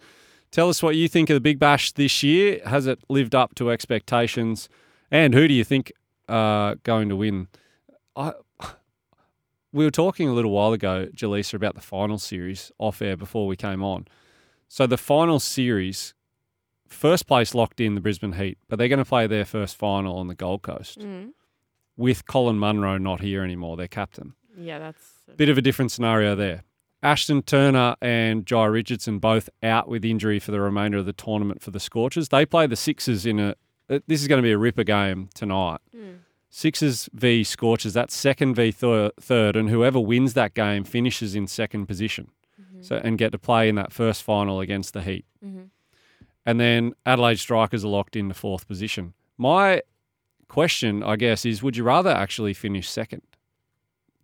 Tell 0.51 0.67
us 0.67 0.84
what 0.84 0.96
you 0.96 1.08
think 1.08 1.29
of 1.29 1.36
the 1.36 1.41
Big 1.41 1.60
Bash 1.60 1.93
this 1.93 2.22
year. 2.22 2.60
Has 2.65 2.86
it 2.86 3.00
lived 3.08 3.34
up 3.34 3.55
to 3.55 3.72
expectations? 3.72 4.67
And 5.10 5.34
who 5.34 5.48
do 5.48 5.53
you 5.53 5.63
think 5.63 5.93
are 6.27 6.75
going 6.75 7.08
to 7.10 7.15
win? 7.15 7.48
I, 8.15 8.34
we 9.74 9.86
were 9.86 9.92
talking 9.92 10.28
a 10.28 10.34
little 10.34 10.51
while 10.51 10.74
ago, 10.74 11.08
Jelisa, 11.16 11.54
about 11.56 11.75
the 11.75 11.82
final 11.82 12.18
series 12.18 12.72
off 12.78 13.01
air 13.01 13.16
before 13.16 13.48
we 13.48 13.56
came 13.56 13.84
on. 13.84 14.08
So 14.68 14.88
the 14.88 14.98
final 14.98 15.40
series, 15.40 16.13
first 16.88 17.28
place 17.28 17.54
locked 17.54 17.80
in 17.80 17.96
the 17.96 18.01
Brisbane 18.01 18.34
Heat, 18.34 18.58
but 18.68 18.78
they're 18.78 18.88
going 18.88 19.00
to 19.00 19.06
play 19.06 19.28
their 19.28 19.46
first 19.46 19.75
final 19.75 20.18
on 20.18 20.28
the 20.28 20.36
Gold 20.36 20.62
Coast 20.62 21.00
mm. 21.00 21.32
with 21.98 22.25
Colin 22.25 22.58
Munro 22.58 22.98
not 22.98 23.22
here 23.22 23.44
anymore, 23.44 23.78
their 23.78 23.88
captain. 23.88 24.34
Yeah, 24.58 24.80
that's 24.80 25.13
a 25.30 25.36
bit 25.36 25.50
of 25.50 25.58
a 25.58 25.62
different 25.62 25.92
scenario 25.92 26.36
there. 26.36 26.63
Ashton 27.04 27.42
Turner 27.42 27.96
and 28.01 28.46
Jhye 28.46 28.72
Richardson 28.72 29.20
both 29.20 29.50
out 29.63 29.88
with 29.88 30.06
injury 30.06 30.40
for 30.40 30.51
the 30.51 30.62
remainder 30.62 31.00
of 31.00 31.06
the 31.06 31.13
tournament 31.13 31.62
for 31.62 31.72
the 31.72 31.80
Scorchers. 31.80 32.30
They 32.30 32.46
play 32.46 32.68
the 32.68 32.75
Sixers 32.75 33.25
in 33.25 33.40
a. 33.40 33.56
This 33.88 34.22
is 34.22 34.28
going 34.28 34.38
to 34.38 34.46
be 34.46 34.51
a 34.51 34.58
ripper 34.58 34.84
game 34.84 35.30
tonight. 35.34 35.80
Mm. 35.96 36.20
Sixers 36.53 37.10
v 37.13 37.46
Scorchers, 37.46 37.93
that's 37.93 38.13
second 38.13 38.55
v 38.55 38.72
thir- 38.72 39.12
third, 39.20 39.55
and 39.55 39.70
whoever 39.70 40.01
wins 40.01 40.34
that 40.34 40.53
game 40.53 40.84
finishes 40.84 41.34
in 41.34 41.48
second 41.48 41.86
position. 41.86 42.29
Mm-hmm. 42.62 42.81
So 42.81 43.01
and 43.01 43.17
get 43.17 43.31
to 43.31 43.39
play 43.39 43.70
in 43.70 43.75
that 43.75 43.93
first 43.93 44.22
final 44.22 44.60
against 44.60 44.93
the 44.93 45.01
Heat. 45.01 45.25
Mm-hmm. 45.43 45.63
And 46.46 46.60
then 46.60 46.93
Adelaide 47.05 47.39
Strikers 47.39 47.86
are 47.86 47.88
locked 47.88 48.17
in 48.17 48.27
the 48.27 48.34
fourth 48.34 48.67
position. 48.67 49.13
My 49.38 49.81
question, 50.50 51.03
I 51.03 51.15
guess, 51.15 51.46
is 51.46 51.63
would 51.63 51.77
you 51.77 51.86
rather 51.86 52.10
actually 52.10 52.53
finish 52.53 52.89
second? 52.89 53.22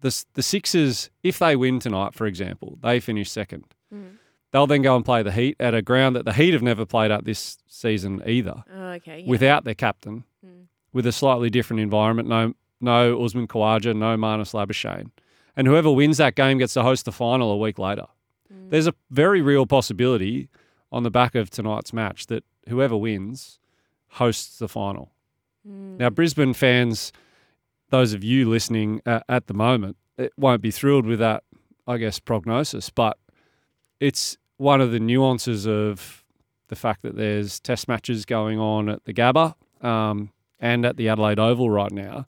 The, 0.01 0.25
the 0.33 0.43
Sixers, 0.43 1.09
if 1.23 1.39
they 1.39 1.55
win 1.55 1.79
tonight, 1.79 2.13
for 2.13 2.27
example, 2.27 2.77
they 2.81 2.99
finish 2.99 3.29
2nd 3.29 3.63
mm-hmm. 3.93 4.07
They'll 4.51 4.67
then 4.67 4.81
go 4.81 4.95
and 4.95 5.03
play 5.03 5.23
the 5.23 5.31
Heat 5.31 5.55
at 5.59 5.73
a 5.73 5.81
ground 5.81 6.15
that 6.15 6.25
the 6.25 6.33
Heat 6.33 6.53
have 6.53 6.63
never 6.63 6.85
played 6.85 7.11
at 7.11 7.25
this 7.25 7.57
season 7.67 8.21
either. 8.25 8.63
Oh, 8.73 8.89
okay. 8.91 9.19
Yeah. 9.19 9.29
Without 9.29 9.63
their 9.63 9.75
captain. 9.75 10.23
Mm 10.45 10.67
with 10.97 11.05
a 11.05 11.11
slightly 11.11 11.51
different 11.51 11.79
environment. 11.79 12.27
No, 12.27 12.55
no 12.81 13.23
Usman 13.23 13.47
Khawaja, 13.47 13.95
no 13.95 14.17
Marnus 14.17 14.51
Labuschagne. 14.55 15.11
And 15.55 15.67
whoever 15.67 15.91
wins 15.91 16.17
that 16.17 16.33
game 16.33 16.57
gets 16.57 16.73
to 16.73 16.81
host 16.81 17.05
the 17.05 17.11
final 17.11 17.51
a 17.51 17.57
week 17.57 17.77
later. 17.77 18.07
Mm. 18.51 18.71
There's 18.71 18.87
a 18.87 18.95
very 19.11 19.39
real 19.39 19.67
possibility 19.67 20.49
on 20.91 21.03
the 21.03 21.11
back 21.11 21.35
of 21.35 21.51
tonight's 21.51 21.93
match 21.93 22.25
that 22.27 22.43
whoever 22.67 22.97
wins 22.97 23.59
hosts 24.13 24.57
the 24.57 24.67
final. 24.67 25.11
Mm. 25.69 25.99
Now, 25.99 26.09
Brisbane 26.09 26.55
fans, 26.55 27.13
those 27.91 28.13
of 28.13 28.23
you 28.23 28.49
listening 28.49 29.03
uh, 29.05 29.19
at 29.29 29.45
the 29.45 29.53
moment, 29.53 29.97
it 30.17 30.33
won't 30.35 30.63
be 30.63 30.71
thrilled 30.71 31.05
with 31.05 31.19
that, 31.19 31.43
I 31.85 31.97
guess, 31.97 32.17
prognosis, 32.19 32.89
but 32.89 33.19
it's 33.99 34.35
one 34.57 34.81
of 34.81 34.91
the 34.91 34.99
nuances 34.99 35.67
of 35.67 36.25
the 36.69 36.75
fact 36.75 37.03
that 37.03 37.15
there's 37.15 37.59
test 37.59 37.87
matches 37.87 38.25
going 38.25 38.59
on 38.59 38.89
at 38.89 39.05
the 39.05 39.13
Gabba. 39.13 39.53
Um, 39.85 40.31
and 40.59 40.85
at 40.85 40.97
the 40.97 41.09
Adelaide 41.09 41.39
Oval 41.39 41.69
right 41.69 41.91
now, 41.91 42.25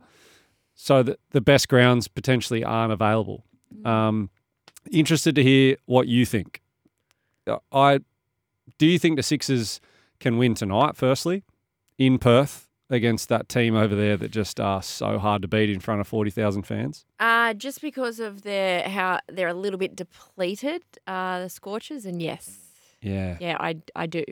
so 0.75 1.03
that 1.03 1.19
the 1.31 1.41
best 1.41 1.67
grounds 1.67 2.07
potentially 2.07 2.63
aren't 2.63 2.93
available. 2.93 3.43
Mm. 3.75 3.87
Um, 3.87 4.29
interested 4.91 5.35
to 5.35 5.43
hear 5.43 5.77
what 5.85 6.07
you 6.07 6.25
think. 6.25 6.61
Uh, 7.47 7.57
I 7.71 7.99
do 8.77 8.85
you 8.85 8.99
think 8.99 9.15
the 9.15 9.23
Sixers 9.23 9.81
can 10.19 10.37
win 10.37 10.53
tonight? 10.53 10.95
Firstly, 10.95 11.43
in 11.97 12.17
Perth 12.17 12.67
against 12.89 13.29
that 13.29 13.47
team 13.47 13.75
over 13.75 13.95
there 13.95 14.17
that 14.17 14.31
just 14.31 14.59
are 14.59 14.81
so 14.81 15.19
hard 15.19 15.43
to 15.43 15.47
beat 15.47 15.69
in 15.69 15.79
front 15.79 16.01
of 16.01 16.07
forty 16.07 16.31
thousand 16.31 16.63
fans. 16.63 17.05
Uh, 17.19 17.53
just 17.53 17.81
because 17.81 18.19
of 18.19 18.43
their 18.43 18.87
how 18.87 19.19
they're 19.27 19.47
a 19.47 19.53
little 19.53 19.79
bit 19.79 19.95
depleted, 19.95 20.83
uh, 21.07 21.41
the 21.41 21.49
Scorchers, 21.49 22.05
and 22.05 22.21
yes, 22.21 22.57
yeah, 23.01 23.37
yeah, 23.39 23.57
I 23.59 23.77
I 23.95 24.05
do. 24.05 24.23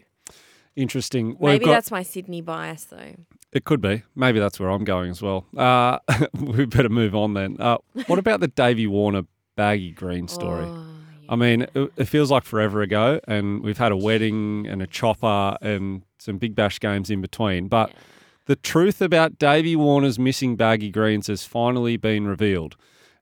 Interesting. 0.75 1.35
Maybe 1.39 1.65
got, 1.65 1.71
that's 1.71 1.91
my 1.91 2.03
Sydney 2.03 2.41
bias, 2.41 2.85
though. 2.85 3.15
It 3.53 3.63
could 3.63 3.81
be. 3.81 4.03
Maybe 4.15 4.39
that's 4.39 4.59
where 4.59 4.69
I'm 4.69 4.83
going 4.83 5.11
as 5.11 5.21
well. 5.21 5.45
Uh, 5.55 5.99
we 6.39 6.65
better 6.65 6.89
move 6.89 7.15
on 7.15 7.33
then. 7.33 7.57
Uh, 7.59 7.77
what 8.07 8.19
about 8.19 8.39
the 8.39 8.47
Davey 8.47 8.87
Warner 8.87 9.23
baggy 9.55 9.91
green 9.91 10.27
story? 10.27 10.65
Oh, 10.65 10.85
yeah. 11.21 11.33
I 11.33 11.35
mean, 11.35 11.61
it, 11.73 11.91
it, 11.95 12.05
feels 12.05 12.29
like 12.29 12.43
forever 12.43 12.81
ago, 12.81 13.19
and 13.27 13.63
we've 13.63 13.77
had 13.77 13.91
a 13.91 13.97
wedding 13.97 14.67
and 14.67 14.81
a 14.81 14.87
chopper 14.87 15.57
and 15.61 16.03
some 16.19 16.37
big 16.37 16.55
bash 16.55 16.79
games 16.79 17.09
in 17.09 17.21
between. 17.21 17.67
But 17.67 17.89
yeah. 17.89 17.99
the 18.45 18.55
truth 18.57 19.01
about 19.01 19.37
Davey 19.37 19.75
Warner's 19.75 20.19
missing 20.19 20.55
baggy 20.55 20.89
greens 20.89 21.27
has 21.27 21.43
finally 21.43 21.97
been 21.97 22.27
revealed. 22.27 22.75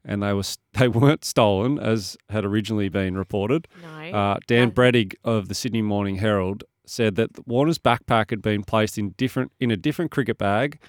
And 0.04 0.22
they 0.22 0.34
were 0.34 0.44
they 0.74 0.88
weren't 0.88 1.24
stolen 1.24 1.80
as 1.80 2.18
had 2.30 2.46
originally 2.46 2.90
been 2.90 3.18
reported. 3.18 3.68
No. 3.82 4.12
Uh, 4.12 4.38
Dan 4.48 4.72
Brettig 4.72 5.16
of 5.24 5.48
the 5.48 5.56
Sydney 5.56 5.82
Morning 5.82 6.18
Herald 6.18 6.64
said 6.90 7.16
that 7.16 7.48
Warner's 7.48 7.78
backpack 7.80 8.30
had 8.30 8.42
been 8.42 8.64
placed 8.64 8.98
in 8.98 9.10
different 9.12 9.52
in 9.60 9.72
a 9.72 9.78
different 9.78 10.12
cricket 10.12 10.38
bag 10.38 10.80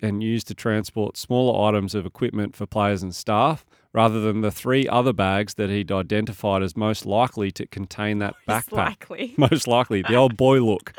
and 0.00 0.22
used 0.22 0.48
to 0.48 0.54
transport 0.54 1.16
smaller 1.16 1.68
items 1.68 1.94
of 1.94 2.04
equipment 2.04 2.56
for 2.56 2.66
players 2.66 3.02
and 3.02 3.14
staff, 3.14 3.64
rather 3.92 4.20
than 4.20 4.40
the 4.40 4.50
three 4.50 4.88
other 4.88 5.12
bags 5.12 5.54
that 5.54 5.70
he'd 5.70 5.92
identified 5.92 6.62
as 6.62 6.76
most 6.76 7.06
likely 7.06 7.52
to 7.52 7.66
contain 7.66 8.18
that 8.18 8.34
most 8.48 8.70
backpack. 8.70 9.08
Likely. 9.10 9.34
Most 9.38 9.68
likely, 9.68 10.02
the 10.02 10.16
old 10.16 10.36
boy 10.36 10.60
look, 10.60 10.92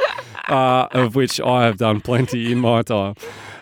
uh, 0.47 0.87
of 0.91 1.15
which 1.15 1.39
I 1.39 1.65
have 1.65 1.77
done 1.77 2.01
plenty 2.01 2.51
in 2.51 2.59
my 2.59 2.81
time. 2.81 3.15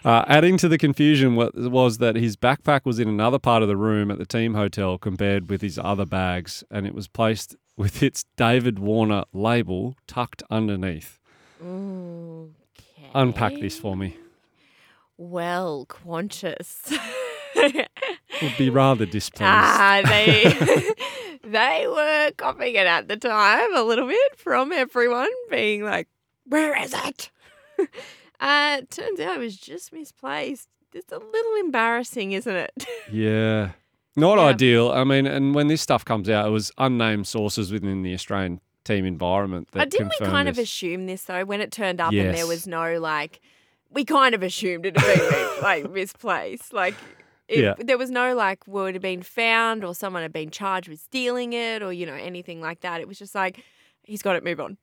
Uh, 0.04 0.25
adding 0.28 0.58
to 0.58 0.68
the 0.68 0.78
confusion 0.78 1.36
was 1.36 2.00
that 2.00 2.16
his 2.16 2.36
backpack 2.36 2.82
was 2.86 3.00
in 3.00 3.08
another 3.08 3.38
part 3.40 3.62
of 3.62 3.68
the 3.68 3.78
room 3.78 4.10
at 4.10 4.18
the 4.18 4.25
team 4.25 4.56
hotel 4.56 4.98
compared 4.98 5.50
with 5.50 5.62
his 5.62 5.78
other 5.78 6.06
bags, 6.06 6.63
and 6.72 6.88
it 6.88 6.96
was 6.96 7.08
placed 7.08 7.56
with 7.78 8.01
its 8.01 8.25
David 8.36 8.80
Warner 8.80 9.24
label 9.34 9.96
tucked 10.08 10.44
underneath. 10.50 11.20
Okay. 11.63 13.10
Unpack 13.13 13.54
this 13.60 13.78
for 13.78 13.96
me. 13.96 14.18
Well, 15.18 15.86
Qantas. 15.88 16.98
Would 18.42 18.58
be 18.58 18.70
rather 18.70 19.06
displeased. 19.06 19.44
Ah, 19.44 20.01
they 20.04 20.92
they 21.44 21.86
were 21.88 22.32
copying 22.38 22.75
it 22.75 22.88
at 22.88 23.08
the 23.08 23.18
time 23.18 23.75
a 23.75 23.84
little 23.84 24.08
bit 24.08 24.36
from 24.38 24.72
everyone, 24.72 25.30
being 25.50 25.84
like, 25.84 26.08
"Where 26.51 26.81
is 26.84 26.93
it?" 26.93 27.29
uh, 28.39 28.81
turns 28.89 29.20
out 29.20 29.36
it 29.38 29.39
was 29.39 29.58
just 29.58 29.91
misplaced. 29.93 30.67
It's 30.93 31.12
a 31.12 31.17
little 31.17 31.55
embarrassing, 31.60 32.34
isn't 32.34 32.55
it? 32.55 32.86
yeah. 33.12 33.72
Not 34.15 34.38
Yeah. 34.38 34.43
ideal. 34.46 34.91
I 34.91 35.03
mean, 35.05 35.25
and 35.25 35.55
when 35.55 35.67
this 35.67 35.81
stuff 35.81 36.03
comes 36.03 36.29
out, 36.29 36.46
it 36.48 36.51
was 36.51 36.72
unnamed 36.77 37.27
sources 37.27 37.72
within 37.72 38.01
the 38.03 38.13
Australian 38.13 38.60
team 38.84 39.05
environment 39.05 39.70
that 39.72 39.81
Uh, 39.81 39.86
didn't 39.86 40.08
we 40.10 40.17
confirmed 40.17 40.31
kind 40.31 40.50
of 40.50 40.55
this. 40.58 40.63
assume 40.70 41.05
this 41.05 41.24
though 41.24 41.46
when 41.46 41.62
it 41.62 41.72
turned 41.72 42.01
up 42.01 42.12
and 42.13 42.36
there 42.36 42.48
was 42.48 42.67
no 42.67 43.00
like? 43.00 43.39
We 43.89 44.03
kind 44.05 44.34
of 44.36 44.43
assumed 44.43 44.86
it 44.86 44.98
had 44.98 45.17
been 45.20 45.50
like 45.62 45.89
misplaced. 45.91 46.74
Like, 46.74 46.96
it, 47.48 47.60
Yeah. 47.60 47.74
there 47.77 47.98
was 47.98 48.10
no 48.12 48.36
like 48.36 48.67
would 48.67 48.96
have 48.96 49.01
been 49.01 49.22
found 49.24 49.84
or 49.86 49.96
someone 49.96 50.24
had 50.24 50.34
been 50.34 50.50
charged 50.50 50.89
with 50.89 51.00
stealing 51.00 51.53
it 51.53 51.81
or 51.81 51.93
you 51.93 52.05
know 52.05 52.13
anything 52.15 52.60
like 52.60 52.81
that. 52.81 53.00
It 53.00 53.08
was 53.08 53.17
just 53.17 53.34
like 53.36 53.63
he's 54.03 54.22
got 54.22 54.36
it. 54.36 54.43
Move 54.43 54.60
on. 54.60 54.77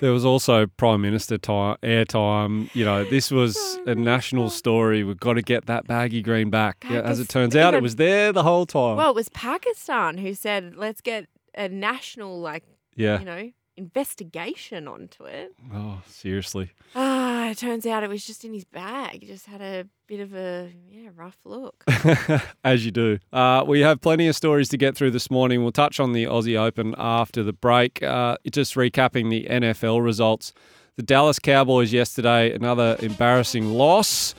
There 0.00 0.12
was 0.12 0.24
also 0.24 0.66
Prime 0.66 1.00
Minister 1.00 1.38
time, 1.38 1.76
airtime. 1.82 2.68
You 2.74 2.84
know, 2.84 3.04
this 3.04 3.30
was 3.30 3.56
Oh, 3.56 3.92
a 3.92 3.94
national 3.94 4.50
story. 4.50 5.04
We've 5.04 5.18
got 5.18 5.34
to 5.34 5.42
get 5.42 5.66
that 5.66 5.86
baggy 5.86 6.20
green 6.20 6.50
back. 6.50 6.84
Yeah, 6.90 7.00
as 7.00 7.20
it 7.20 7.28
turns 7.28 7.56
out, 7.56 7.74
it 7.74 7.82
was 7.82 7.96
there 7.96 8.32
the 8.32 8.42
whole 8.42 8.66
time. 8.66 8.96
Well, 8.96 9.10
it 9.10 9.14
was 9.14 9.28
Pakistan 9.30 10.18
who 10.18 10.34
said, 10.34 10.74
"Let's 10.76 11.00
get 11.00 11.28
a 11.54 11.68
national 11.68 12.40
like 12.40 12.64
yeah. 12.96 13.18
you 13.18 13.24
know 13.24 13.50
investigation 13.76 14.86
onto 14.86 15.24
it. 15.24 15.52
Oh, 15.72 16.02
seriously. 16.06 16.70
Ah, 16.94 17.50
it 17.50 17.58
turns 17.58 17.86
out 17.86 18.04
it 18.04 18.10
was 18.10 18.24
just 18.26 18.44
in 18.44 18.52
his 18.52 18.64
bag. 18.64 18.93
He 19.20 19.26
just 19.26 19.46
had 19.46 19.60
a 19.60 19.86
bit 20.08 20.18
of 20.18 20.34
a 20.34 20.72
yeah 20.90 21.10
rough 21.14 21.38
look. 21.44 21.84
As 22.64 22.84
you 22.84 22.90
do. 22.90 23.20
Uh, 23.32 23.62
we 23.64 23.78
have 23.80 24.00
plenty 24.00 24.26
of 24.26 24.34
stories 24.34 24.68
to 24.70 24.76
get 24.76 24.96
through 24.96 25.12
this 25.12 25.30
morning. 25.30 25.62
We'll 25.62 25.70
touch 25.70 26.00
on 26.00 26.12
the 26.12 26.24
Aussie 26.24 26.58
Open 26.58 26.96
after 26.98 27.44
the 27.44 27.52
break. 27.52 28.02
Uh, 28.02 28.38
just 28.50 28.74
recapping 28.74 29.30
the 29.30 29.46
NFL 29.48 30.02
results. 30.02 30.52
The 30.96 31.04
Dallas 31.04 31.38
Cowboys 31.38 31.92
yesterday, 31.92 32.52
another 32.52 32.96
embarrassing 32.98 33.72
loss 33.74 34.34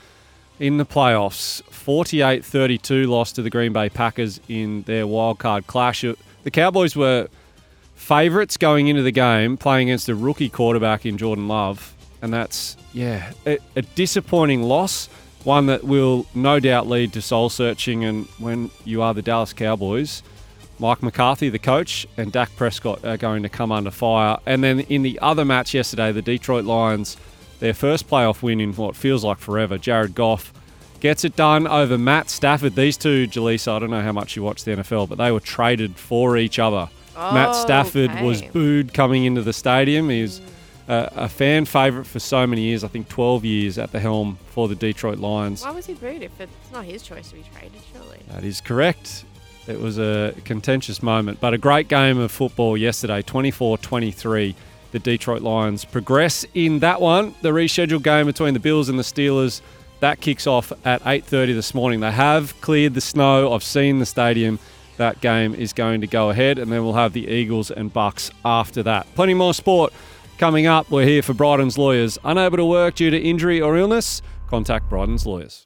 in 0.60 0.76
the 0.76 0.86
playoffs. 0.86 1.64
48 1.64 2.44
32 2.44 3.08
loss 3.08 3.32
to 3.32 3.42
the 3.42 3.50
Green 3.50 3.72
Bay 3.72 3.88
Packers 3.88 4.42
in 4.50 4.82
their 4.82 5.06
wildcard 5.06 5.68
clash. 5.68 6.02
The 6.02 6.52
Cowboys 6.52 6.98
were 6.98 7.30
favourites 7.94 8.58
going 8.58 8.88
into 8.90 9.04
the 9.04 9.12
game, 9.12 9.56
playing 9.56 9.90
against 9.90 10.10
a 10.10 10.16
rookie 10.16 10.50
quarterback 10.50 11.06
in 11.06 11.18
Jordan 11.18 11.48
Love. 11.48 11.95
And 12.26 12.34
that's, 12.34 12.76
yeah, 12.92 13.34
a, 13.46 13.60
a 13.76 13.84
disappointing 13.84 14.64
loss. 14.64 15.10
One 15.44 15.68
that 15.68 15.84
will 15.84 16.26
no 16.34 16.60
doubt 16.60 16.88
lead 16.88 17.14
to 17.14 17.22
soul 17.22 17.50
searching. 17.50 18.04
And 18.04 18.26
when 18.40 18.72
you 18.84 19.04
are 19.04 19.14
the 19.14 19.22
Dallas 19.22 19.54
Cowboys, 19.54 20.24
Mike 20.80 21.04
McCarthy, 21.04 21.50
the 21.50 21.60
coach, 21.60 22.08
and 22.18 22.32
Dak 22.32 22.56
Prescott 22.56 23.06
are 23.06 23.16
going 23.16 23.44
to 23.44 23.50
come 23.50 23.72
under 23.72 23.92
fire. 23.92 24.40
And 24.48 24.64
then 24.64 24.80
in 24.80 25.04
the 25.04 25.20
other 25.20 25.46
match 25.46 25.76
yesterday, 25.76 26.12
the 26.12 26.24
Detroit 26.24 26.66
Lions, 26.66 27.16
their 27.60 27.76
first 27.76 28.10
playoff 28.10 28.42
win 28.42 28.60
in 28.60 28.74
what 28.74 28.96
feels 28.96 29.24
like 29.24 29.38
forever, 29.38 29.78
Jared 29.78 30.16
Goff 30.16 30.52
gets 31.02 31.24
it 31.24 31.36
done 31.36 31.68
over 31.68 31.96
Matt 31.96 32.32
Stafford. 32.32 32.74
These 32.74 32.98
two, 32.98 33.28
Jelisa, 33.28 33.74
I 33.74 33.78
don't 33.78 33.92
know 33.92 34.02
how 34.02 34.14
much 34.14 34.36
you 34.36 34.42
watch 34.42 34.64
the 34.64 34.72
NFL, 34.72 35.10
but 35.10 35.20
they 35.20 35.32
were 35.32 35.40
traded 35.40 35.96
for 35.96 36.38
each 36.38 36.58
other. 36.58 36.90
Oh, 37.16 37.34
Matt 37.36 37.54
Stafford 37.54 38.10
okay. 38.10 38.26
was 38.26 38.42
booed 38.42 38.96
coming 38.96 39.26
into 39.26 39.44
the 39.44 39.54
stadium. 39.54 40.10
He 40.10 40.24
was 40.24 40.40
mm. 40.40 40.55
A, 40.88 41.12
a 41.16 41.30
fan 41.30 41.66
favourite 41.66 42.06
for 42.06 42.20
so 42.20 42.46
many 42.46 42.62
years, 42.62 42.84
I 42.84 42.88
think 42.88 43.10
12 43.10 43.44
years 43.46 43.78
at 43.78 43.92
the 43.92 44.00
helm 44.00 44.38
for 44.48 44.68
the 44.68 44.76
Detroit 44.76 45.18
Lions. 45.18 45.64
Why 45.64 45.72
was 45.72 45.86
he 45.86 45.94
booed 45.94 46.22
if 46.22 46.40
it's 46.40 46.72
not 46.72 46.86
his 46.86 47.02
choice 47.02 47.30
to 47.30 47.36
be 47.36 47.44
traded, 47.54 47.82
surely? 47.94 48.20
That 48.30 48.44
is 48.44 48.62
correct. 48.62 49.26
It 49.68 49.80
was 49.80 49.98
a 49.98 50.36
contentious 50.44 51.02
moment, 51.02 51.40
but 51.40 51.54
a 51.54 51.58
great 51.58 51.88
game 51.88 52.20
of 52.20 52.32
football 52.32 52.78
yesterday, 52.78 53.22
24 53.22 53.80
23. 53.80 54.56
The 54.92 55.00
Detroit 55.00 55.42
Lions 55.42 55.84
progress 55.84 56.46
in 56.54 56.80
that 56.80 57.02
one. 57.02 57.36
The 57.42 57.50
rescheduled 57.50 58.04
game 58.04 58.28
between 58.28 58.54
the 58.54 58.62
Bills 58.62 58.88
and 58.88 58.98
the 58.98 59.04
Steelers 59.04 59.62
that 60.00 60.22
kicks 60.22 60.46
off 60.48 60.72
at 60.86 61.02
8:30 61.04 61.54
this 61.54 61.74
morning. 61.74 62.00
They 62.00 62.12
have 62.12 62.60
cleared 62.62 62.94
the 62.94 63.02
snow. 63.02 63.54
I've 63.54 63.64
seen 63.64 64.00
the 64.00 64.06
stadium. 64.06 64.60
That 64.98 65.20
game 65.20 65.54
is 65.56 65.74
going 65.74 66.02
to 66.02 66.08
go 66.08 66.30
ahead, 66.30 66.58
and 66.58 66.72
then 66.72 66.84
we'll 66.84 66.94
have 66.94 67.14
the 67.14 67.28
Eagles 67.28 67.72
and 67.72 67.94
Bucs 67.94 68.32
after 68.46 68.84
that. 68.84 69.08
Plenty 69.16 69.34
more 69.34 69.54
sport 69.54 69.92
coming 70.38 70.68
up. 70.68 70.90
We're 70.90 71.06
here 71.06 71.22
for 71.22 71.34
Bryden's 71.34 71.78
lawyers. 71.78 72.18
Unable 72.24 72.58
to 72.58 72.66
work 72.66 72.96
due 72.96 73.10
to 73.10 73.20
injury 73.20 73.62
or 73.62 73.78
illness? 73.78 74.22
Contact 74.48 74.90
Bryden's 74.90 75.26
lawyers. 75.26 75.66